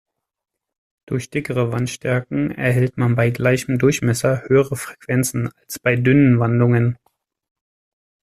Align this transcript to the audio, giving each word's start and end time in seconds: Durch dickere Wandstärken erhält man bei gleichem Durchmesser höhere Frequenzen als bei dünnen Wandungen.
Durch 1.05 1.29
dickere 1.29 1.71
Wandstärken 1.71 2.49
erhält 2.49 2.97
man 2.97 3.13
bei 3.15 3.29
gleichem 3.29 3.77
Durchmesser 3.77 4.45
höhere 4.49 4.75
Frequenzen 4.75 5.51
als 5.59 5.77
bei 5.77 5.95
dünnen 5.95 6.39
Wandungen. 6.39 6.97